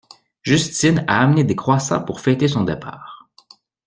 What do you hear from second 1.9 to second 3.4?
pour fêter son départ.